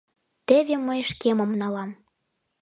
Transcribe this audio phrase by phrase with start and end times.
[0.47, 1.91] Теве мый шкемым налам.